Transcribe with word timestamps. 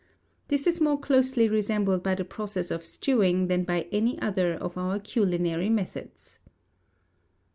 This 0.47 0.65
is 0.65 0.81
more 0.81 0.97
closely 0.99 1.47
resembled 1.47 2.01
by 2.01 2.15
the 2.15 2.25
process 2.25 2.71
of 2.71 2.83
stewing 2.83 3.49
than 3.49 3.63
by 3.65 3.87
any 3.91 4.19
other 4.19 4.55
of 4.55 4.75
our 4.75 4.97
culinary 4.99 5.69
methods. 5.69 6.39